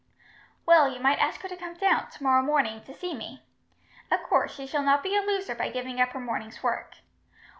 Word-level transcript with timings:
"Well, 0.65 0.91
you 0.91 0.99
might 0.99 1.19
ask 1.19 1.41
her 1.41 1.47
to 1.47 1.55
come 1.55 1.75
down, 1.75 2.09
tomorrow 2.09 2.41
morning, 2.41 2.81
to 2.85 2.93
see 2.95 3.13
me. 3.13 3.43
Of 4.09 4.23
course, 4.23 4.55
she 4.55 4.65
shall 4.65 4.81
not 4.81 5.03
be 5.03 5.15
a 5.15 5.21
loser 5.21 5.53
by 5.53 5.69
giving 5.69 6.01
up 6.01 6.09
her 6.13 6.19
morning's 6.19 6.63
work." 6.63 6.95